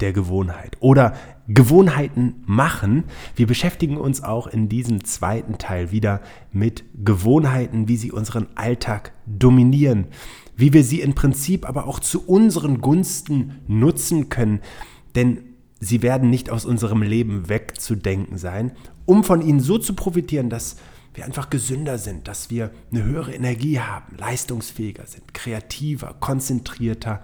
[0.00, 1.14] der Gewohnheit oder
[1.48, 3.04] Gewohnheiten machen.
[3.34, 6.20] Wir beschäftigen uns auch in diesem zweiten Teil wieder
[6.52, 10.06] mit Gewohnheiten, wie sie unseren Alltag dominieren,
[10.56, 14.60] wie wir sie im Prinzip aber auch zu unseren Gunsten nutzen können,
[15.14, 15.38] denn
[15.80, 18.72] sie werden nicht aus unserem Leben wegzudenken sein,
[19.06, 20.76] um von ihnen so zu profitieren, dass
[21.14, 27.22] wir einfach gesünder sind, dass wir eine höhere Energie haben, leistungsfähiger sind, kreativer, konzentrierter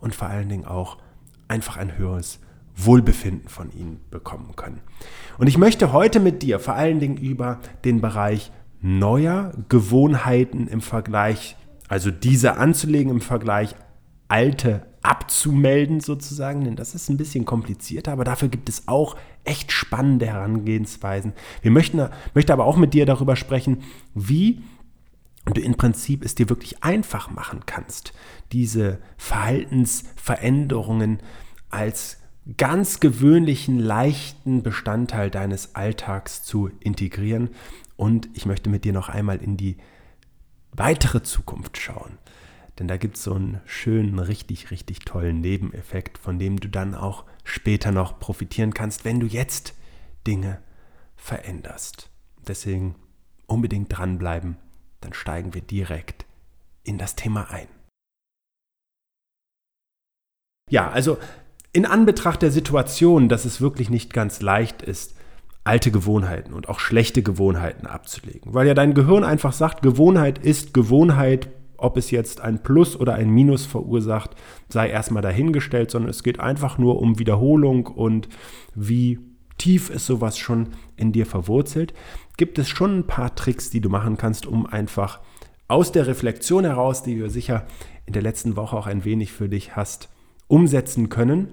[0.00, 0.98] und vor allen Dingen auch
[1.48, 2.40] einfach ein höheres
[2.76, 4.80] Wohlbefinden von ihnen bekommen können.
[5.38, 10.80] Und ich möchte heute mit dir vor allen Dingen über den Bereich neuer Gewohnheiten im
[10.80, 11.56] Vergleich,
[11.88, 13.74] also diese anzulegen im Vergleich
[14.28, 19.72] alte abzumelden sozusagen, denn das ist ein bisschen komplizierter, aber dafür gibt es auch echt
[19.72, 21.32] spannende Herangehensweisen.
[21.62, 23.78] Wir möchten möchte aber auch mit dir darüber sprechen,
[24.14, 24.62] wie
[25.54, 28.12] du im Prinzip es dir wirklich einfach machen kannst,
[28.52, 31.20] diese Verhaltensveränderungen
[31.70, 32.18] als
[32.56, 37.50] ganz gewöhnlichen, leichten Bestandteil deines Alltags zu integrieren.
[37.96, 39.76] Und ich möchte mit dir noch einmal in die
[40.72, 42.18] weitere Zukunft schauen.
[42.78, 46.94] Denn da gibt es so einen schönen, richtig, richtig tollen Nebeneffekt, von dem du dann
[46.94, 49.74] auch später noch profitieren kannst, wenn du jetzt
[50.26, 50.60] Dinge
[51.16, 52.10] veränderst.
[52.46, 52.94] Deswegen
[53.46, 54.56] unbedingt dranbleiben,
[55.00, 56.26] dann steigen wir direkt
[56.84, 57.68] in das Thema ein.
[60.70, 61.18] Ja, also
[61.72, 65.14] in Anbetracht der Situation, dass es wirklich nicht ganz leicht ist,
[65.64, 70.72] alte Gewohnheiten und auch schlechte Gewohnheiten abzulegen, weil ja dein Gehirn einfach sagt, Gewohnheit ist
[70.72, 74.34] Gewohnheit, ob es jetzt ein Plus oder ein Minus verursacht,
[74.68, 78.28] sei erstmal dahingestellt, sondern es geht einfach nur um Wiederholung und
[78.74, 79.20] wie
[79.58, 81.92] tief ist sowas schon in dir verwurzelt.
[82.38, 85.20] Gibt es schon ein paar Tricks, die du machen kannst, um einfach
[85.66, 87.66] aus der Reflexion heraus, die du sicher
[88.06, 90.08] in der letzten Woche auch ein wenig für dich hast,
[90.46, 91.48] umsetzen können,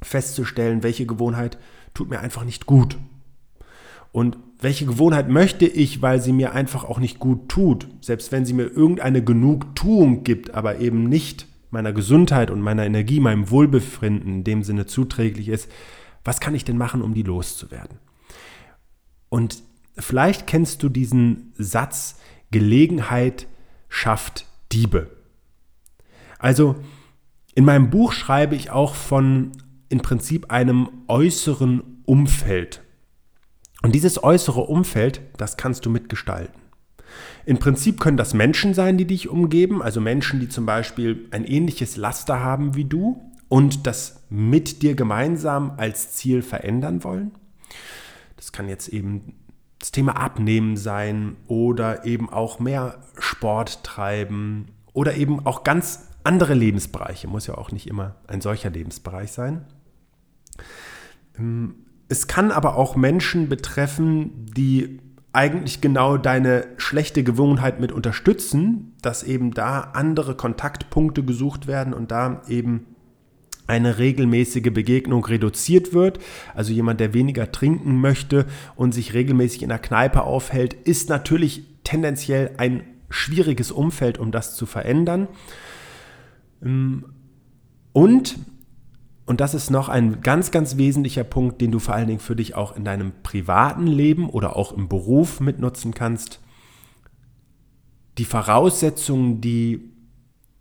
[0.00, 1.58] festzustellen, welche Gewohnheit
[1.92, 2.96] tut mir einfach nicht gut.
[4.12, 8.46] Und welche Gewohnheit möchte ich, weil sie mir einfach auch nicht gut tut, selbst wenn
[8.46, 14.36] sie mir irgendeine Genugtuung gibt, aber eben nicht meiner Gesundheit und meiner Energie, meinem Wohlbefinden
[14.36, 15.68] in dem Sinne zuträglich ist,
[16.24, 17.98] was kann ich denn machen, um die loszuwerden?
[19.28, 19.62] Und
[19.98, 22.18] vielleicht kennst du diesen Satz,
[22.50, 23.46] Gelegenheit
[23.88, 25.10] schafft Diebe.
[26.38, 26.76] Also
[27.54, 29.52] in meinem Buch schreibe ich auch von
[29.88, 32.82] im Prinzip einem äußeren Umfeld.
[33.82, 36.60] Und dieses äußere Umfeld, das kannst du mitgestalten.
[37.44, 41.44] Im Prinzip können das Menschen sein, die dich umgeben, also Menschen, die zum Beispiel ein
[41.44, 47.30] ähnliches Laster haben wie du und das mit dir gemeinsam als Ziel verändern wollen.
[48.36, 49.34] Das kann jetzt eben
[49.78, 56.54] das Thema Abnehmen sein oder eben auch mehr Sport treiben oder eben auch ganz andere
[56.54, 57.28] Lebensbereiche.
[57.28, 59.64] Muss ja auch nicht immer ein solcher Lebensbereich sein.
[61.38, 61.76] Ähm,
[62.08, 65.00] es kann aber auch Menschen betreffen, die
[65.32, 72.10] eigentlich genau deine schlechte Gewohnheit mit unterstützen, dass eben da andere Kontaktpunkte gesucht werden und
[72.10, 72.86] da eben
[73.66, 76.18] eine regelmäßige Begegnung reduziert wird.
[76.54, 81.64] Also jemand, der weniger trinken möchte und sich regelmäßig in der Kneipe aufhält, ist natürlich
[81.84, 85.28] tendenziell ein schwieriges Umfeld, um das zu verändern.
[87.92, 88.36] Und
[89.28, 92.36] und das ist noch ein ganz, ganz wesentlicher Punkt, den du vor allen Dingen für
[92.36, 96.40] dich auch in deinem privaten Leben oder auch im Beruf mitnutzen kannst.
[98.18, 99.90] Die Voraussetzungen, die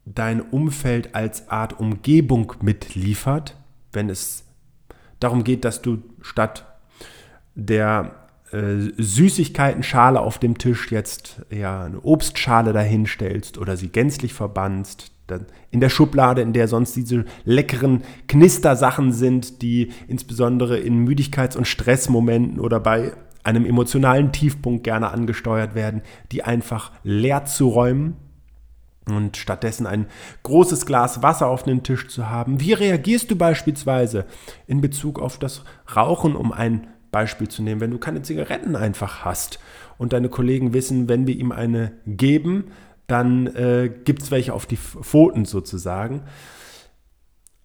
[0.05, 3.57] dein Umfeld als Art Umgebung mitliefert,
[3.91, 4.45] wenn es
[5.19, 6.65] darum geht, dass du statt
[7.55, 15.11] der äh, Süßigkeitenschale auf dem Tisch jetzt ja eine Obstschale dahinstellst oder sie gänzlich verbannst,
[15.71, 21.67] in der Schublade, in der sonst diese leckeren Knistersachen sind, die insbesondere in Müdigkeits- und
[21.67, 28.17] Stressmomenten oder bei einem emotionalen Tiefpunkt gerne angesteuert werden, die einfach leer zu räumen
[29.07, 30.07] und stattdessen ein
[30.43, 32.59] großes Glas Wasser auf den Tisch zu haben.
[32.59, 34.25] Wie reagierst du beispielsweise
[34.67, 35.63] in Bezug auf das
[35.95, 39.59] Rauchen, um ein Beispiel zu nehmen, wenn du keine Zigaretten einfach hast
[39.97, 42.65] und deine Kollegen wissen, wenn wir ihm eine geben,
[43.07, 46.23] dann äh, gibt es welche auf die Pfoten sozusagen.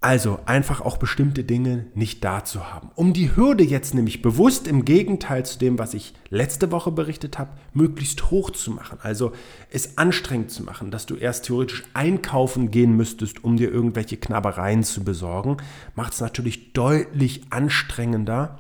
[0.03, 2.91] Also einfach auch bestimmte Dinge nicht da zu haben.
[2.95, 7.39] Um die Hürde jetzt nämlich bewusst im Gegenteil zu dem, was ich letzte Woche berichtet
[7.39, 8.97] habe, möglichst hoch zu machen.
[9.03, 9.33] Also
[9.71, 14.85] es anstrengend zu machen, dass du erst theoretisch einkaufen gehen müsstest, um dir irgendwelche Knabbereien
[14.85, 15.59] zu besorgen,
[15.95, 18.59] macht es natürlich deutlich anstrengender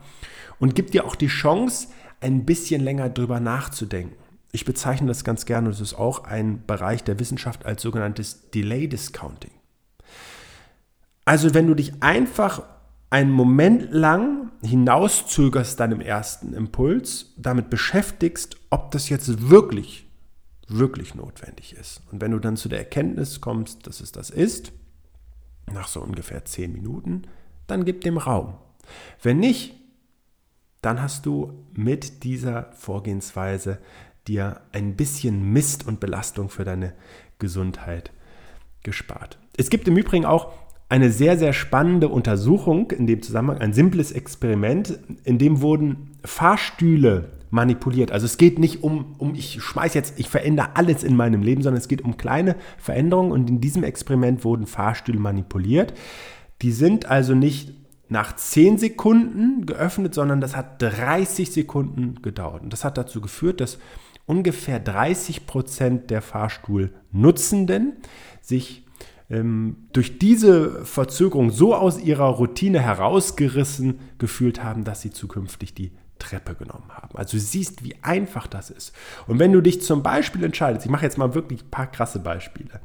[0.58, 1.88] und gibt dir auch die Chance,
[2.20, 4.14] ein bisschen länger drüber nachzudenken.
[4.52, 8.88] Ich bezeichne das ganz gerne, das ist auch ein Bereich der Wissenschaft als sogenanntes Delay
[8.88, 9.52] Discounting.
[11.30, 12.64] Also wenn du dich einfach
[13.08, 20.10] einen Moment lang hinauszögerst deinem ersten Impuls, damit beschäftigst, ob das jetzt wirklich,
[20.66, 22.02] wirklich notwendig ist.
[22.10, 24.72] Und wenn du dann zu der Erkenntnis kommst, dass es das ist,
[25.72, 27.22] nach so ungefähr zehn Minuten,
[27.68, 28.54] dann gib dem Raum.
[29.22, 29.76] Wenn nicht,
[30.82, 33.78] dann hast du mit dieser Vorgehensweise
[34.26, 36.92] dir ein bisschen Mist und Belastung für deine
[37.38, 38.10] Gesundheit
[38.82, 39.38] gespart.
[39.56, 44.10] Es gibt im Übrigen auch eine sehr, sehr spannende Untersuchung in dem Zusammenhang, ein simples
[44.10, 48.10] Experiment, in dem wurden Fahrstühle manipuliert.
[48.10, 51.62] Also es geht nicht um, um ich schmeiße jetzt, ich verändere alles in meinem Leben,
[51.62, 55.94] sondern es geht um kleine Veränderungen und in diesem Experiment wurden Fahrstühle manipuliert.
[56.60, 57.72] Die sind also nicht
[58.08, 62.64] nach 10 Sekunden geöffnet, sondern das hat 30 Sekunden gedauert.
[62.64, 63.78] Und das hat dazu geführt, dass
[64.26, 67.92] ungefähr 30 Prozent der Fahrstuhlnutzenden
[68.40, 68.84] sich
[69.30, 76.56] durch diese Verzögerung so aus ihrer Routine herausgerissen gefühlt haben, dass sie zukünftig die Treppe
[76.56, 77.16] genommen haben.
[77.16, 78.92] Also du siehst, wie einfach das ist.
[79.28, 82.18] Und wenn du dich zum Beispiel entscheidest, ich mache jetzt mal wirklich ein paar krasse
[82.18, 82.80] Beispiele,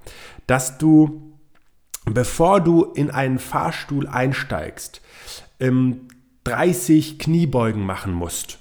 [0.45, 1.33] dass du,
[2.05, 5.01] bevor du in einen Fahrstuhl einsteigst,
[5.59, 8.59] 30 ähm, Kniebeugen machen musst.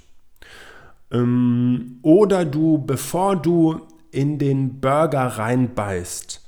[1.11, 6.44] Ähm, oder du, bevor du in den Burger reinbeißt,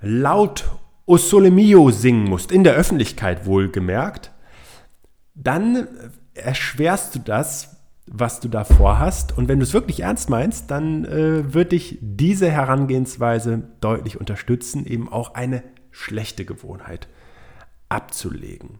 [0.00, 0.68] laut
[1.06, 4.30] O Sole Mio singen musst, in der Öffentlichkeit wohlgemerkt,
[5.34, 5.88] dann
[6.34, 9.36] erschwerst du das, was du da vorhast.
[9.36, 14.86] Und wenn du es wirklich ernst meinst, dann äh, wird dich diese Herangehensweise deutlich unterstützen,
[14.86, 17.08] eben auch eine schlechte Gewohnheit
[17.88, 18.78] abzulegen.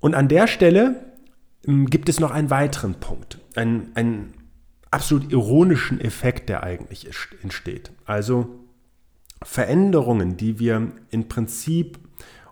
[0.00, 1.12] Und an der Stelle
[1.66, 4.34] ähm, gibt es noch einen weiteren Punkt, einen, einen
[4.90, 7.08] absolut ironischen Effekt, der eigentlich
[7.42, 7.92] entsteht.
[8.04, 8.65] Also
[9.42, 11.98] Veränderungen, die wir im Prinzip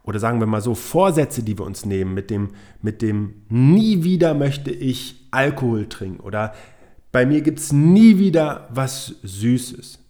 [0.02, 2.50] oder sagen wir mal so Vorsätze, die wir uns nehmen mit dem,
[2.82, 6.54] mit dem nie wieder möchte ich Alkohol trinken oder
[7.10, 10.00] bei mir gibt es nie wieder was Süßes.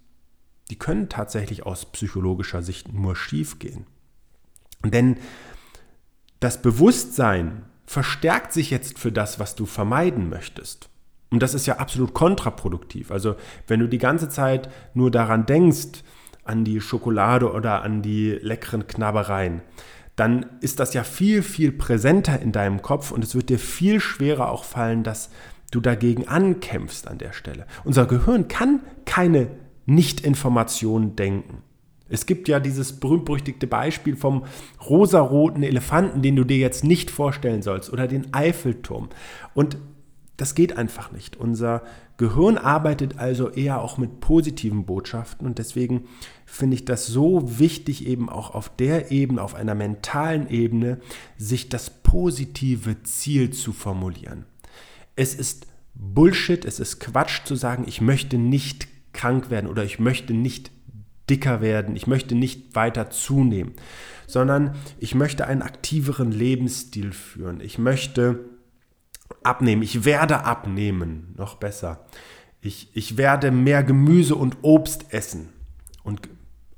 [0.70, 3.86] Die können tatsächlich aus psychologischer Sicht nur schief gehen.
[4.82, 5.18] Denn
[6.40, 10.88] das Bewusstsein verstärkt sich jetzt für das, was du vermeiden möchtest.
[11.30, 13.10] Und das ist ja absolut kontraproduktiv.
[13.10, 13.36] Also
[13.66, 16.02] wenn du die ganze Zeit nur daran denkst,
[16.44, 19.62] an die Schokolade oder an die leckeren Knabbereien,
[20.16, 24.00] dann ist das ja viel, viel präsenter in deinem Kopf und es wird dir viel
[24.00, 25.30] schwerer auch fallen, dass
[25.70, 27.66] du dagegen ankämpfst an der Stelle.
[27.84, 29.48] Unser Gehirn kann keine
[29.86, 31.62] Nicht-Informationen denken.
[32.08, 34.44] Es gibt ja dieses berühmt-berüchtigte Beispiel vom
[34.88, 39.08] rosaroten Elefanten, den du dir jetzt nicht vorstellen sollst, oder den Eiffelturm.
[39.54, 39.78] Und
[40.36, 41.36] das geht einfach nicht.
[41.36, 41.82] Unser
[42.16, 46.04] Gehirn arbeitet also eher auch mit positiven Botschaften und deswegen
[46.46, 51.00] finde ich das so wichtig, eben auch auf der Ebene, auf einer mentalen Ebene,
[51.36, 54.44] sich das positive Ziel zu formulieren.
[55.16, 59.98] Es ist Bullshit, es ist Quatsch zu sagen, ich möchte nicht krank werden oder ich
[59.98, 60.70] möchte nicht
[61.30, 63.72] dicker werden, ich möchte nicht weiter zunehmen,
[64.26, 67.60] sondern ich möchte einen aktiveren Lebensstil führen.
[67.60, 68.40] Ich möchte
[69.42, 72.04] abnehmen, ich werde abnehmen, noch besser.
[72.60, 75.50] Ich, ich werde mehr Gemüse und Obst essen
[76.02, 76.28] und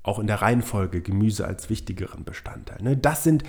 [0.02, 2.82] auch in der Reihenfolge Gemüse als wichtigeren Bestandteil.
[2.82, 2.96] Ne?
[2.96, 3.44] Das sind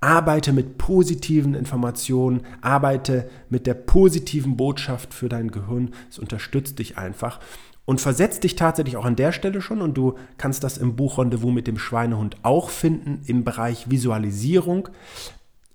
[0.00, 5.94] Arbeite mit positiven Informationen, arbeite mit der positiven Botschaft für dein Gehirn.
[6.10, 7.38] Es unterstützt dich einfach
[7.84, 11.18] und versetzt dich tatsächlich auch an der Stelle schon und du kannst das im Buch
[11.18, 14.88] Rendezvous mit dem Schweinehund auch finden im Bereich Visualisierung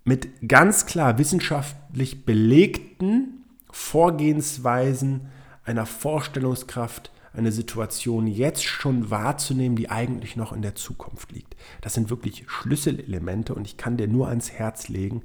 [0.07, 5.27] mit ganz klar wissenschaftlich belegten Vorgehensweisen
[5.65, 11.57] einer Vorstellungskraft, eine Situation jetzt schon wahrzunehmen, die eigentlich noch in der Zukunft liegt.
[11.81, 15.23] Das sind wirklich Schlüsselelemente und ich kann dir nur ans Herz legen,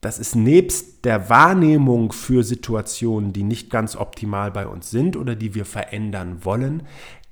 [0.00, 5.34] dass es nebst der Wahrnehmung für Situationen, die nicht ganz optimal bei uns sind oder
[5.34, 6.84] die wir verändern wollen,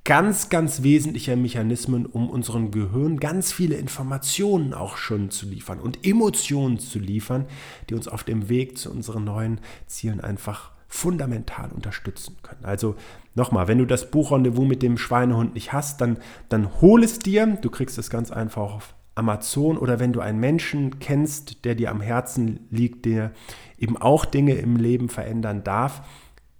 [0.04, 6.06] ganz, ganz wesentlicher Mechanismen, um unserem Gehirn ganz viele Informationen auch schon zu liefern und
[6.06, 7.46] Emotionen zu liefern,
[7.88, 12.64] die uns auf dem Weg zu unseren neuen Zielen einfach fundamental unterstützen können.
[12.64, 12.96] Also
[13.34, 17.20] nochmal, wenn du das Buch Rendezvous mit dem Schweinehund nicht hast, dann, dann hol es
[17.20, 17.46] dir.
[17.46, 21.90] Du kriegst es ganz einfach auf Amazon oder wenn du einen Menschen kennst, der dir
[21.90, 23.32] am Herzen liegt, der
[23.78, 26.02] eben auch Dinge im Leben verändern darf,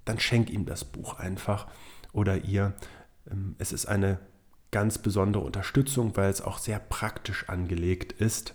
[0.04, 1.66] dann schenk ihm das Buch einfach
[2.12, 2.74] oder ihr
[3.58, 4.18] es ist eine
[4.70, 8.54] ganz besondere Unterstützung, weil es auch sehr praktisch angelegt ist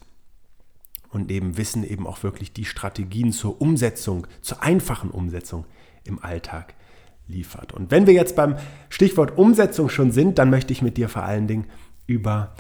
[1.10, 5.66] und neben Wissen eben auch wirklich die Strategien zur Umsetzung, zur einfachen Umsetzung
[6.04, 6.74] im Alltag
[7.28, 7.74] liefert.
[7.74, 8.58] Und wenn wir jetzt beim
[8.90, 11.68] Stichwort Umsetzung schon sind, dann möchte ich mit dir vor allen Dingen
[12.08, 12.54] über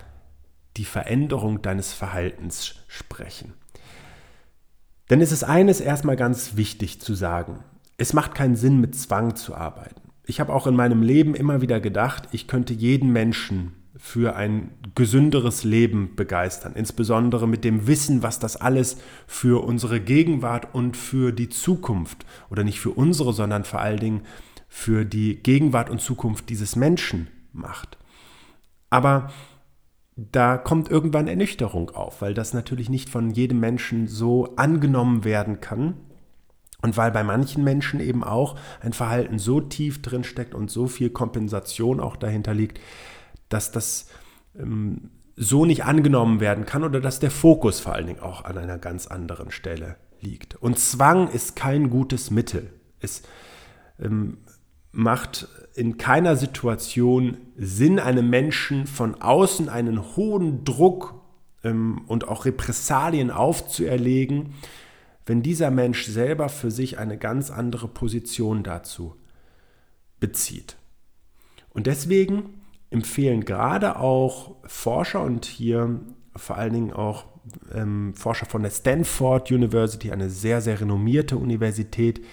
[0.78, 3.54] die Veränderung deines Verhaltens sprechen.
[5.10, 7.64] Denn es ist eines erstmal ganz wichtig zu sagen.
[7.98, 10.05] Es macht keinen Sinn, mit Zwang zu arbeiten.
[10.27, 14.72] Ich habe auch in meinem Leben immer wieder gedacht, ich könnte jeden Menschen für ein
[14.94, 21.32] gesünderes Leben begeistern, insbesondere mit dem Wissen, was das alles für unsere Gegenwart und für
[21.32, 24.22] die Zukunft oder nicht für unsere, sondern vor allen Dingen
[24.67, 27.98] für die Gegenwart und Zukunft dieses Menschen macht.
[28.89, 29.32] Aber
[30.17, 35.62] da kommt irgendwann Ernüchterung auf, weil das natürlich nicht von jedem Menschen so angenommen werden
[35.62, 35.96] kann.
[36.86, 40.86] Und weil bei manchen Menschen eben auch ein Verhalten so tief drin steckt und so
[40.86, 42.80] viel Kompensation auch dahinter liegt,
[43.50, 44.06] dass das
[44.56, 48.60] ähm, so nicht angenommen werden kann oder dass der Fokus vor allen Dingen auch an
[48.60, 50.58] einer ganz anderen Stelle liegt.
[50.58, 52.72] Und Zwang ist kein gutes Mittel.
[53.00, 53.24] Es
[54.00, 54.38] ähm,
[54.92, 61.15] macht in keiner Situation Sinn, einem Menschen von außen einen hohen Druck
[61.63, 64.54] ähm, und auch Repressalien aufzuerlegen,
[65.25, 69.15] wenn dieser Mensch selber für sich eine ganz andere Position dazu
[70.20, 70.77] bezieht.
[71.70, 76.00] Und deswegen empfehlen gerade auch Forscher und hier
[76.36, 77.25] vor allen Dingen auch
[77.74, 82.24] ähm, Forscher von der Stanford University, eine sehr, sehr renommierte Universität,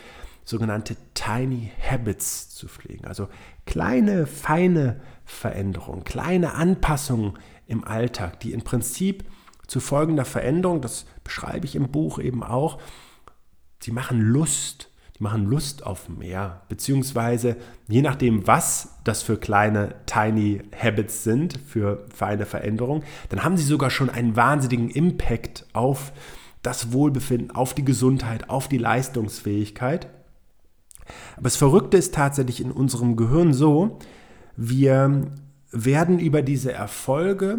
[0.45, 3.05] sogenannte Tiny Habits zu pflegen.
[3.05, 3.29] Also
[3.67, 9.25] kleine, feine Veränderungen, kleine Anpassungen im Alltag, die im Prinzip
[9.73, 12.79] zu folgender Veränderung, das beschreibe ich im Buch eben auch,
[13.81, 17.57] sie machen Lust, die machen Lust auf mehr, beziehungsweise
[17.89, 23.65] je nachdem, was das für kleine Tiny Habits sind, für feine Veränderungen, dann haben sie
[23.65, 26.13] sogar schon einen wahnsinnigen Impact auf
[26.61, 30.07] das Wohlbefinden, auf die Gesundheit, auf die Leistungsfähigkeit.
[31.37, 33.99] Aber das Verrückte ist tatsächlich in unserem Gehirn so,
[34.55, 35.33] wir
[35.71, 37.57] werden über diese Erfolge,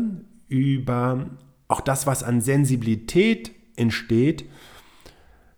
[0.47, 1.31] über
[1.73, 4.45] auch das, was an Sensibilität entsteht,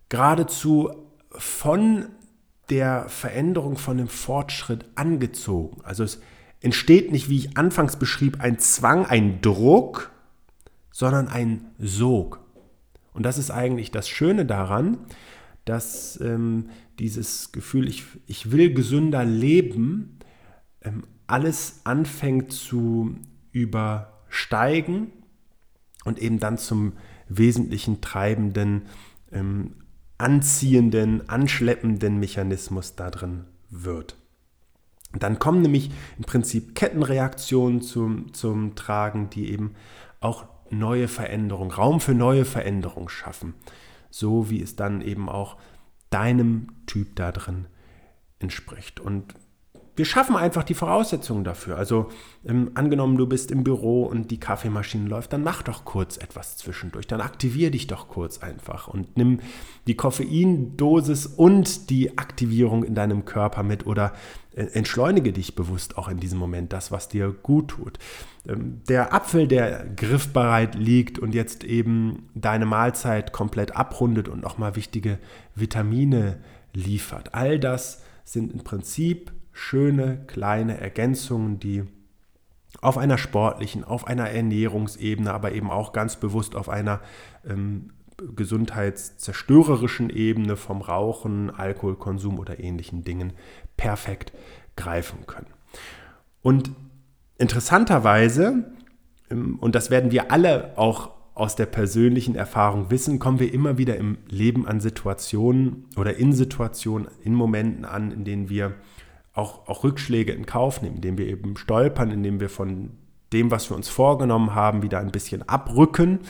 [0.08, 0.90] geradezu
[1.30, 2.06] von
[2.70, 5.82] der Veränderung, von dem Fortschritt angezogen.
[5.84, 6.22] Also es
[6.62, 10.10] entsteht nicht, wie ich anfangs beschrieb, ein Zwang, ein Druck,
[10.90, 12.40] sondern ein Sog.
[13.12, 14.96] Und das ist eigentlich das Schöne daran,
[15.66, 20.18] dass ähm, dieses Gefühl, ich, ich will gesünder leben,
[20.80, 23.16] ähm, alles anfängt zu
[23.52, 25.12] übersteigen
[26.06, 26.94] und eben dann zum
[27.28, 28.82] wesentlichen treibenden,
[29.32, 29.74] ähm,
[30.16, 34.16] anziehenden, anschleppenden Mechanismus da drin wird.
[35.12, 39.74] dann kommen nämlich im Prinzip Kettenreaktionen zum, zum Tragen, die eben
[40.20, 43.54] auch neue Veränderungen, Raum für neue Veränderungen schaffen
[44.16, 45.58] so wie es dann eben auch
[46.08, 47.66] deinem Typ da drin
[48.38, 48.98] entspricht.
[48.98, 49.34] Und
[49.96, 51.76] wir schaffen einfach die Voraussetzungen dafür.
[51.76, 52.10] Also
[52.46, 56.56] ähm, angenommen, du bist im Büro und die Kaffeemaschine läuft, dann mach doch kurz etwas
[56.58, 57.06] zwischendurch.
[57.06, 59.40] Dann aktivier dich doch kurz einfach und nimm
[59.86, 64.12] die Koffeindosis und die Aktivierung in deinem Körper mit oder
[64.54, 67.98] äh, entschleunige dich bewusst auch in diesem Moment, das, was dir gut tut.
[68.46, 74.76] Ähm, der Apfel, der griffbereit liegt und jetzt eben deine Mahlzeit komplett abrundet und nochmal
[74.76, 75.18] wichtige
[75.54, 76.38] Vitamine
[76.74, 77.34] liefert.
[77.34, 81.84] All das sind im Prinzip schöne kleine Ergänzungen, die
[82.82, 87.00] auf einer sportlichen, auf einer Ernährungsebene, aber eben auch ganz bewusst auf einer
[87.48, 87.90] ähm,
[88.36, 93.32] gesundheitszerstörerischen Ebene vom Rauchen, Alkoholkonsum oder ähnlichen Dingen
[93.78, 94.32] perfekt
[94.76, 95.48] greifen können.
[96.42, 96.70] Und
[97.38, 98.72] interessanterweise,
[99.30, 103.78] ähm, und das werden wir alle auch aus der persönlichen Erfahrung wissen, kommen wir immer
[103.78, 108.74] wieder im Leben an Situationen oder in Situationen, in Momenten an, in denen wir
[109.36, 112.90] auch, auch Rückschläge in Kauf nehmen, indem wir eben stolpern, indem wir von
[113.32, 116.20] dem, was wir uns vorgenommen haben, wieder ein bisschen abrücken,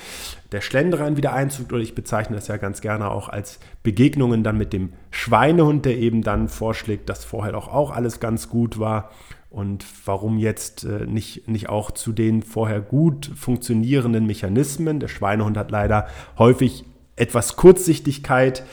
[0.50, 4.58] der Schlenderein wieder Einzug, oder ich bezeichne das ja ganz gerne auch als Begegnungen dann
[4.58, 9.10] mit dem Schweinehund, der eben dann vorschlägt, dass vorher doch auch alles ganz gut war.
[9.50, 14.98] Und warum jetzt äh, nicht, nicht auch zu den vorher gut funktionierenden Mechanismen.
[14.98, 16.84] Der Schweinehund hat leider häufig
[17.14, 18.64] etwas Kurzsichtigkeit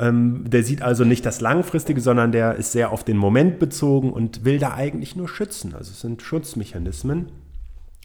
[0.00, 4.44] der sieht also nicht das Langfristige, sondern der ist sehr auf den Moment bezogen und
[4.44, 5.74] will da eigentlich nur schützen.
[5.74, 7.32] Also es sind Schutzmechanismen,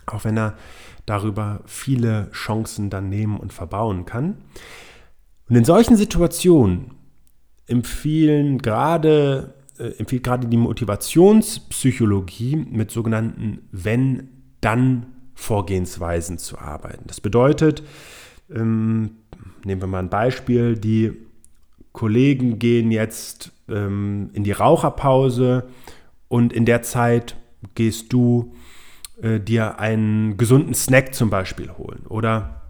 [0.07, 0.55] auch wenn er
[1.05, 4.37] darüber viele Chancen dann nehmen und verbauen kann.
[5.49, 6.95] Und in solchen Situationen
[7.67, 17.03] empfehlen gerade, äh, empfiehlt gerade die Motivationspsychologie mit sogenannten Wenn-Dann-Vorgehensweisen zu arbeiten.
[17.05, 17.83] Das bedeutet,
[18.49, 19.11] ähm,
[19.63, 21.13] nehmen wir mal ein Beispiel, die
[21.93, 25.67] Kollegen gehen jetzt ähm, in die Raucherpause
[26.27, 27.37] und in der Zeit
[27.75, 28.53] gehst du
[29.21, 32.05] äh, dir einen gesunden Snack zum Beispiel holen.
[32.09, 32.61] Oder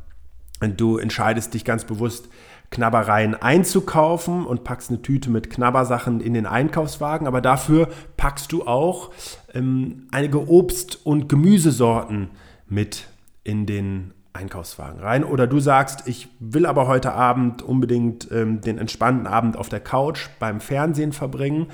[0.77, 2.29] du entscheidest dich ganz bewusst,
[2.69, 7.87] Knabbereien einzukaufen und packst eine Tüte mit Knabbersachen in den Einkaufswagen, aber dafür
[8.17, 9.11] packst du auch
[9.53, 12.29] ähm, einige Obst- und Gemüsesorten
[12.67, 13.07] mit
[13.43, 15.23] in den Einkaufswagen rein.
[15.23, 19.79] Oder du sagst, ich will aber heute Abend unbedingt ähm, den entspannten Abend auf der
[19.79, 21.67] Couch beim Fernsehen verbringen,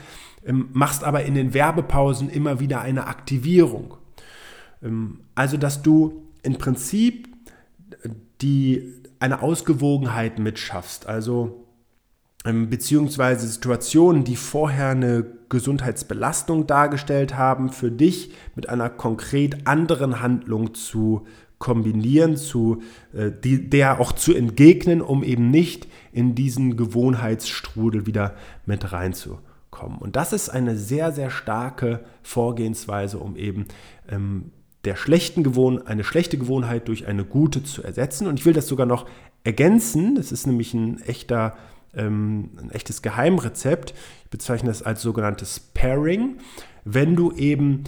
[0.46, 3.96] ähm, machst aber in den Werbepausen immer wieder eine Aktivierung.
[4.84, 7.30] Ähm, also, dass du im Prinzip
[8.42, 11.08] die, eine Ausgewogenheit mitschaffst.
[11.08, 11.66] Also
[12.46, 20.22] ähm, beziehungsweise Situationen, die vorher eine Gesundheitsbelastung dargestellt haben, für dich mit einer konkret anderen
[20.22, 21.26] Handlung zu
[21.60, 22.82] kombinieren, zu,
[23.14, 28.36] äh, die, der auch zu entgegnen, um eben nicht in diesen Gewohnheitsstrudel wieder
[28.66, 30.00] mit reinzukommen.
[30.00, 33.68] Und das ist eine sehr, sehr starke Vorgehensweise, um eben
[34.10, 34.52] ähm,
[34.86, 38.28] der schlechten Gewohn eine schlechte Gewohnheit durch eine gute zu ersetzen.
[38.28, 39.06] Und ich will das sogar noch
[39.44, 40.16] ergänzen.
[40.16, 41.56] Das ist nämlich ein echter
[41.94, 43.94] ähm, ein echtes Geheimrezept.
[44.24, 46.38] Ich bezeichne das als sogenanntes Pairing.
[46.86, 47.84] Wenn du eben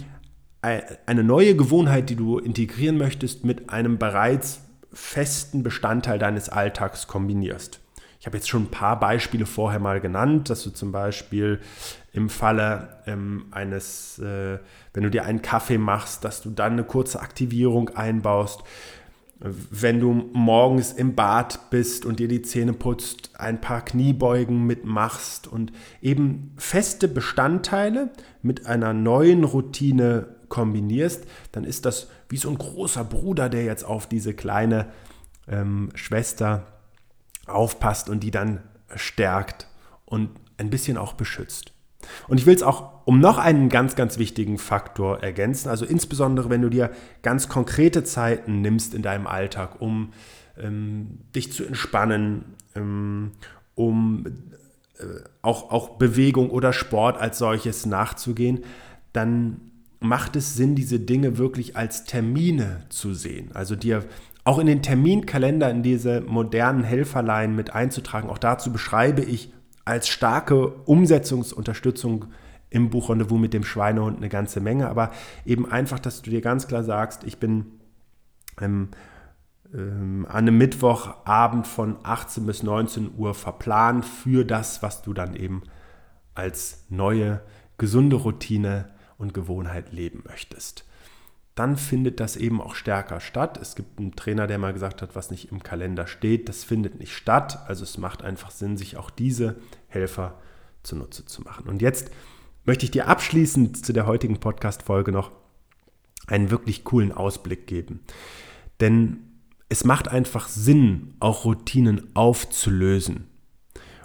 [0.62, 4.60] eine neue Gewohnheit, die du integrieren möchtest, mit einem bereits
[4.92, 7.80] festen Bestandteil deines Alltags kombinierst.
[8.20, 11.58] Ich habe jetzt schon ein paar Beispiele vorher mal genannt, dass du zum Beispiel
[12.12, 14.60] im Falle ähm, eines, äh,
[14.94, 18.62] wenn du dir einen Kaffee machst, dass du dann eine kurze Aktivierung einbaust.
[19.40, 25.48] Wenn du morgens im Bad bist und dir die Zähne putzt, ein paar Kniebeugen mitmachst
[25.48, 32.58] und eben feste Bestandteile mit einer neuen Routine kombinierst, dann ist das wie so ein
[32.58, 34.92] großer Bruder, der jetzt auf diese kleine
[35.48, 36.66] ähm, Schwester
[37.46, 38.60] aufpasst und die dann
[38.94, 39.66] stärkt
[40.04, 40.28] und
[40.58, 41.72] ein bisschen auch beschützt.
[42.28, 46.50] Und ich will es auch um noch einen ganz, ganz wichtigen Faktor ergänzen, also insbesondere
[46.50, 46.90] wenn du dir
[47.22, 50.12] ganz konkrete Zeiten nimmst in deinem Alltag, um
[50.58, 53.32] ähm, dich zu entspannen, ähm,
[53.74, 54.26] um
[54.98, 55.04] äh,
[55.40, 58.64] auch, auch Bewegung oder Sport als solches nachzugehen,
[59.14, 59.71] dann
[60.02, 63.50] macht es Sinn, diese Dinge wirklich als Termine zu sehen.
[63.54, 64.04] Also dir
[64.44, 68.28] auch in den Terminkalender in diese modernen Helferlein mit einzutragen.
[68.28, 69.52] Auch dazu beschreibe ich
[69.84, 72.26] als starke Umsetzungsunterstützung
[72.70, 74.88] im Buch Rendezvous mit dem Schweinehund eine ganze Menge.
[74.88, 75.12] Aber
[75.44, 77.66] eben einfach, dass du dir ganz klar sagst, ich bin
[78.60, 78.88] ähm,
[79.74, 85.36] ähm, an einem Mittwochabend von 18 bis 19 Uhr verplant für das, was du dann
[85.36, 85.62] eben
[86.34, 87.42] als neue,
[87.78, 88.86] gesunde Routine
[89.22, 90.84] und Gewohnheit leben möchtest.
[91.54, 93.58] Dann findet das eben auch stärker statt.
[93.60, 96.98] Es gibt einen Trainer, der mal gesagt hat, was nicht im Kalender steht, das findet
[96.98, 97.58] nicht statt.
[97.66, 99.56] Also es macht einfach Sinn, sich auch diese
[99.88, 100.38] Helfer
[100.82, 101.68] zunutze zu machen.
[101.68, 102.10] Und jetzt
[102.64, 105.30] möchte ich dir abschließend zu der heutigen Podcast-Folge noch
[106.26, 108.00] einen wirklich coolen Ausblick geben.
[108.80, 109.18] Denn
[109.68, 113.28] es macht einfach Sinn, auch Routinen aufzulösen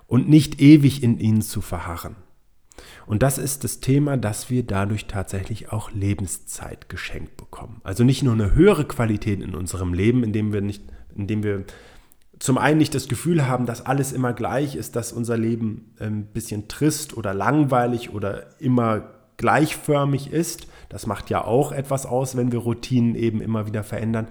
[0.06, 2.15] und nicht ewig in ihnen zu verharren.
[3.05, 7.81] Und das ist das Thema, dass wir dadurch tatsächlich auch Lebenszeit geschenkt bekommen.
[7.83, 10.83] Also nicht nur eine höhere Qualität in unserem Leben, indem wir nicht,
[11.15, 11.65] indem wir
[12.39, 16.07] zum einen nicht das Gefühl haben, dass alles immer gleich ist, dass unser Leben ein
[16.07, 20.67] ähm, bisschen trist oder langweilig oder immer gleichförmig ist.
[20.89, 24.27] Das macht ja auch etwas aus, wenn wir Routinen eben immer wieder verändern,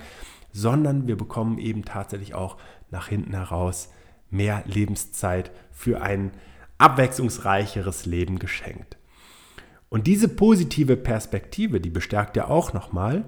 [0.52, 2.56] sondern wir bekommen eben tatsächlich auch
[2.90, 3.90] nach hinten heraus
[4.30, 6.32] mehr Lebenszeit für ein
[6.78, 8.96] abwechslungsreicheres Leben geschenkt.
[9.88, 13.24] Und diese positive Perspektive, die bestärkt ja auch nochmal,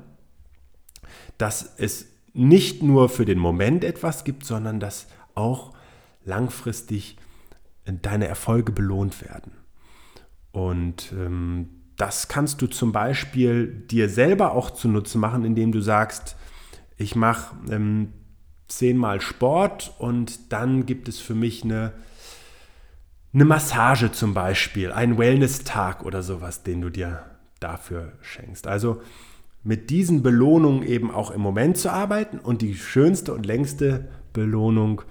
[1.39, 5.73] dass es nicht nur für den Moment etwas gibt, sondern dass auch
[6.25, 7.17] langfristig
[7.85, 9.53] deine Erfolge belohnt werden.
[10.53, 16.37] Und ähm, das kannst du zum Beispiel dir selber auch zunutze machen, indem du sagst,
[16.97, 18.13] ich mache ähm,
[18.67, 21.93] zehnmal Sport und dann gibt es für mich eine
[23.39, 27.23] eine Massage zum Beispiel, ein Wellness-Tag oder sowas, den du dir
[27.61, 28.67] dafür schenkst.
[28.67, 29.01] Also
[29.63, 35.03] mit diesen Belohnungen eben auch im Moment zu arbeiten und die schönste und längste Belohnung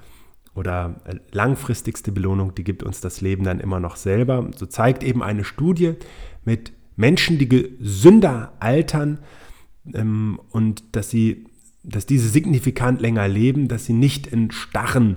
[0.56, 4.52] oder äh, langfristigste Belohnung, die gibt uns das Leben dann immer noch selber.
[4.58, 5.94] So zeigt eben eine Studie
[6.44, 9.20] mit Menschen, die gesünder altern
[9.94, 11.46] ähm, und dass sie,
[11.84, 15.16] dass diese signifikant länger leben, dass sie nicht in starren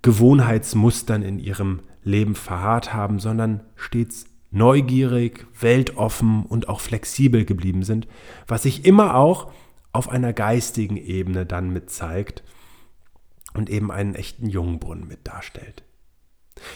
[0.00, 8.08] Gewohnheitsmustern in ihrem Leben verharrt haben, sondern stets neugierig, weltoffen und auch flexibel geblieben sind,
[8.46, 9.52] was sich immer auch
[9.92, 12.42] auf einer geistigen Ebene dann mit zeigt
[13.54, 15.84] und eben einen echten Jungbrunnen mit darstellt.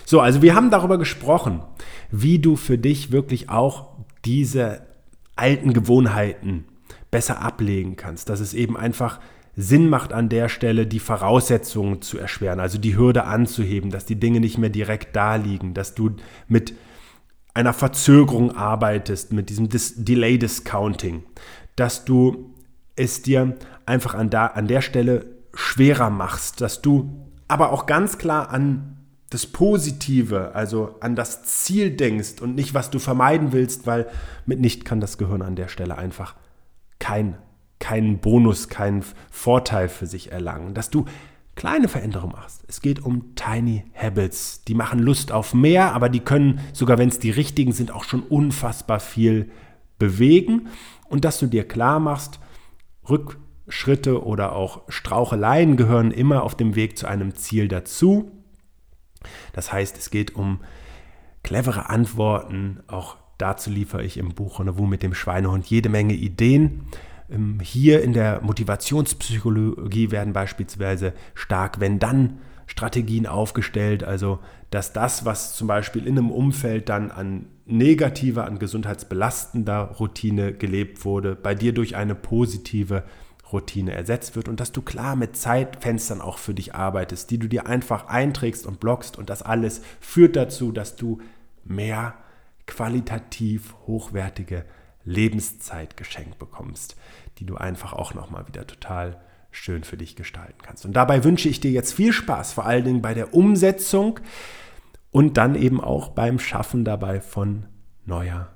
[0.04, 1.62] So, also wir haben darüber gesprochen,
[2.10, 4.86] wie du für dich wirklich auch diese
[5.36, 6.64] alten Gewohnheiten
[7.10, 9.20] besser ablegen kannst, dass es eben einfach
[9.56, 14.18] Sinn macht an der Stelle, die Voraussetzungen zu erschweren, also die Hürde anzuheben, dass die
[14.18, 16.16] Dinge nicht mehr direkt da liegen, dass du
[16.48, 16.74] mit
[17.54, 21.22] einer Verzögerung arbeitest, mit diesem Dis Delay Discounting,
[21.76, 22.52] dass du
[22.96, 28.18] es dir einfach an, da, an der Stelle schwerer machst, dass du aber auch ganz
[28.18, 28.94] klar an
[29.30, 34.06] das Positive, also an das Ziel denkst und nicht, was du vermeiden willst, weil
[34.46, 36.36] mitnicht kann das Gehirn an der Stelle einfach
[36.98, 37.36] kein,
[37.84, 40.72] keinen Bonus, keinen Vorteil für sich erlangen.
[40.72, 41.04] Dass du
[41.54, 42.64] kleine Veränderungen machst.
[42.66, 44.64] Es geht um Tiny Habits.
[44.64, 48.04] Die machen Lust auf mehr, aber die können, sogar wenn es die richtigen sind, auch
[48.04, 49.50] schon unfassbar viel
[49.98, 50.68] bewegen.
[51.10, 52.40] Und dass du dir klar machst,
[53.06, 58.32] Rückschritte oder auch Straucheleien gehören immer auf dem Weg zu einem Ziel dazu.
[59.52, 60.60] Das heißt, es geht um
[61.42, 62.80] clevere Antworten.
[62.86, 66.86] Auch dazu liefere ich im Buch Rendezvous mit dem Schweinehund jede Menge Ideen.
[67.30, 74.38] Ähm, hier in der Motivationspsychologie werden beispielsweise stark, wenn dann Strategien aufgestellt, also
[74.70, 81.04] dass das, was zum Beispiel in einem Umfeld dann an negativer, an gesundheitsbelastender Routine gelebt
[81.04, 83.04] wurde, bei dir durch eine positive
[83.52, 87.48] Routine ersetzt wird und dass du klar mit Zeitfenstern auch für dich arbeitest, die du
[87.48, 91.18] dir einfach einträgst und blockst und das alles führt dazu, dass du
[91.64, 92.14] mehr
[92.66, 94.64] qualitativ hochwertige
[95.04, 96.96] Lebenszeit geschenkt bekommst,
[97.38, 100.84] die du einfach auch nochmal wieder total schön für dich gestalten kannst.
[100.84, 104.20] Und dabei wünsche ich dir jetzt viel Spaß, vor allen Dingen bei der Umsetzung
[105.10, 107.66] und dann eben auch beim Schaffen dabei von
[108.04, 108.50] neuer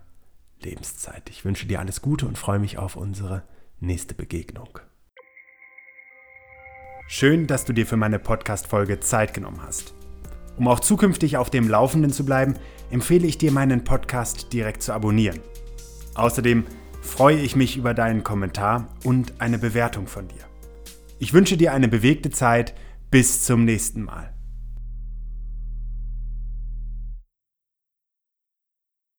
[0.60, 1.30] Lebenszeit.
[1.30, 3.44] Ich wünsche dir alles Gute und freue mich auf unsere
[3.80, 4.80] nächste Begegnung.
[7.06, 9.94] Schön, dass du dir für meine Podcast-Folge Zeit genommen hast.
[10.58, 12.54] Um auch zukünftig auf dem Laufenden zu bleiben,
[12.90, 15.40] empfehle ich dir, meinen Podcast direkt zu abonnieren.
[16.18, 16.64] Außerdem
[17.00, 20.44] freue ich mich über deinen Kommentar und eine Bewertung von dir.
[21.20, 22.74] Ich wünsche dir eine bewegte Zeit.
[23.10, 24.37] Bis zum nächsten Mal.